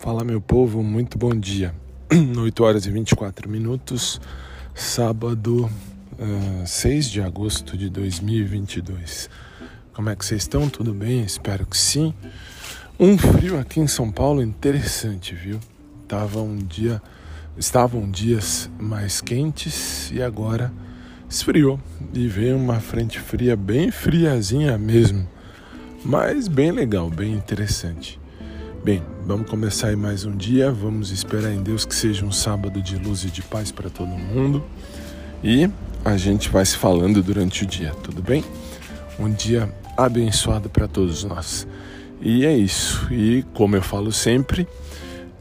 Fala, 0.00 0.24
meu 0.24 0.40
povo, 0.40 0.82
muito 0.82 1.18
bom 1.18 1.34
dia. 1.34 1.74
8 2.10 2.64
horas 2.64 2.86
e 2.86 2.90
24 2.90 3.50
minutos, 3.50 4.18
sábado, 4.74 5.70
uh, 6.18 6.66
6 6.66 7.10
de 7.10 7.20
agosto 7.20 7.76
de 7.76 7.90
2022. 7.90 9.28
Como 9.92 10.08
é 10.08 10.16
que 10.16 10.24
vocês 10.24 10.40
estão? 10.40 10.70
Tudo 10.70 10.94
bem? 10.94 11.22
Espero 11.22 11.66
que 11.66 11.76
sim. 11.76 12.14
Um 12.98 13.18
frio 13.18 13.60
aqui 13.60 13.78
em 13.78 13.86
São 13.86 14.10
Paulo 14.10 14.40
interessante, 14.40 15.34
viu? 15.34 15.60
Tava 16.08 16.40
um 16.40 16.56
dia, 16.56 17.02
estavam 17.58 18.10
dias 18.10 18.70
mais 18.80 19.20
quentes 19.20 20.10
e 20.12 20.22
agora 20.22 20.72
esfriou 21.28 21.78
e 22.14 22.26
veio 22.26 22.56
uma 22.56 22.80
frente 22.80 23.20
fria 23.20 23.54
bem 23.54 23.90
friazinha 23.90 24.78
mesmo 24.78 25.28
mas 26.02 26.48
bem 26.48 26.70
legal, 26.70 27.10
bem 27.10 27.34
interessante. 27.34 28.18
Bem, 28.82 29.02
vamos 29.26 29.50
começar 29.50 29.88
aí 29.88 29.96
mais 29.96 30.24
um 30.24 30.34
dia. 30.34 30.72
Vamos 30.72 31.10
esperar 31.10 31.52
em 31.52 31.62
Deus 31.62 31.84
que 31.84 31.94
seja 31.94 32.24
um 32.24 32.32
sábado 32.32 32.80
de 32.80 32.96
luz 32.96 33.24
e 33.24 33.30
de 33.30 33.42
paz 33.42 33.70
para 33.70 33.90
todo 33.90 34.08
mundo. 34.08 34.64
E 35.44 35.68
a 36.02 36.16
gente 36.16 36.48
vai 36.48 36.64
se 36.64 36.78
falando 36.78 37.22
durante 37.22 37.64
o 37.64 37.66
dia, 37.66 37.92
tudo 38.02 38.22
bem? 38.22 38.42
Um 39.18 39.30
dia 39.30 39.70
abençoado 39.98 40.70
para 40.70 40.88
todos 40.88 41.24
nós. 41.24 41.68
E 42.22 42.46
é 42.46 42.56
isso. 42.56 43.06
E 43.12 43.44
como 43.52 43.76
eu 43.76 43.82
falo 43.82 44.10
sempre, 44.10 44.66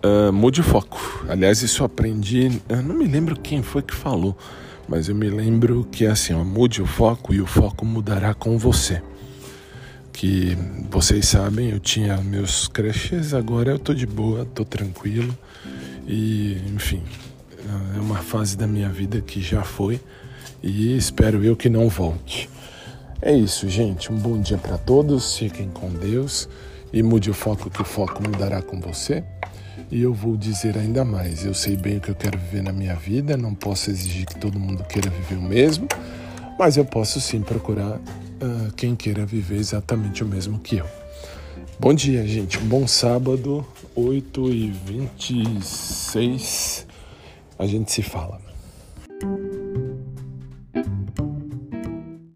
uh, 0.03 0.33
mude 0.33 0.59
o 0.59 0.63
foco. 0.63 0.99
Aliás, 1.29 1.61
isso 1.61 1.81
eu 1.81 1.85
aprendi. 1.85 2.61
Eu 2.67 2.83
não 2.83 2.93
me 2.93 3.07
lembro 3.07 3.39
quem 3.39 3.63
foi 3.63 3.81
que 3.81 3.95
falou, 3.95 4.37
mas 4.85 5.07
eu 5.07 5.15
me 5.15 5.29
lembro 5.29 5.87
que 5.89 6.05
é 6.05 6.09
assim: 6.09 6.33
ó, 6.33 6.43
mude 6.43 6.81
o 6.81 6.85
foco 6.85 7.33
e 7.33 7.39
o 7.39 7.45
foco 7.45 7.85
mudará 7.85 8.33
com 8.33 8.57
você 8.57 9.01
que 10.19 10.57
vocês 10.91 11.29
sabem, 11.29 11.69
eu 11.69 11.79
tinha 11.79 12.17
meus 12.17 12.67
crushes, 12.67 13.33
agora 13.33 13.71
eu 13.71 13.79
tô 13.79 13.93
de 13.93 14.05
boa, 14.05 14.43
tô 14.43 14.65
tranquilo 14.65 15.33
e, 16.05 16.57
enfim, 16.75 17.01
é 17.95 17.99
uma 18.01 18.17
fase 18.17 18.57
da 18.57 18.67
minha 18.67 18.89
vida 18.89 19.21
que 19.21 19.41
já 19.41 19.63
foi 19.63 19.97
e 20.61 20.97
espero 20.97 21.41
eu 21.41 21.55
que 21.55 21.69
não 21.69 21.87
volte. 21.87 22.49
É 23.21 23.31
isso, 23.33 23.69
gente. 23.69 24.11
Um 24.11 24.17
bom 24.17 24.37
dia 24.41 24.57
para 24.57 24.77
todos. 24.77 25.37
Fiquem 25.37 25.69
com 25.69 25.89
Deus 25.89 26.49
e 26.91 27.01
mude 27.01 27.29
o 27.29 27.33
foco 27.33 27.69
que 27.69 27.81
o 27.81 27.85
foco 27.85 28.21
mudará 28.21 28.61
com 28.61 28.77
você. 28.81 29.23
E 29.89 30.01
eu 30.01 30.13
vou 30.13 30.35
dizer 30.35 30.77
ainda 30.77 31.05
mais: 31.05 31.45
eu 31.45 31.53
sei 31.53 31.77
bem 31.77 31.95
o 31.95 32.01
que 32.01 32.09
eu 32.09 32.15
quero 32.15 32.37
viver 32.37 32.61
na 32.61 32.73
minha 32.73 32.95
vida, 32.95 33.37
não 33.37 33.55
posso 33.55 33.89
exigir 33.89 34.25
que 34.25 34.37
todo 34.37 34.59
mundo 34.59 34.83
queira 34.83 35.09
viver 35.09 35.35
o 35.37 35.41
mesmo, 35.41 35.87
mas 36.57 36.75
eu 36.75 36.83
posso 36.83 37.21
sim 37.21 37.39
procurar 37.39 38.01
uh, 38.41 38.71
quem 38.75 38.95
queira 38.95 39.25
viver 39.25 39.57
exatamente 39.57 40.23
o 40.23 40.27
mesmo 40.27 40.59
que 40.59 40.77
eu. 40.77 40.85
Bom 41.79 41.93
dia, 41.93 42.25
gente. 42.27 42.59
Um 42.59 42.67
bom 42.67 42.87
sábado, 42.87 43.65
8 43.95 44.51
e 44.51 44.69
26 44.69 46.85
A 47.57 47.65
gente 47.65 47.91
se 47.91 48.01
fala. 48.01 48.48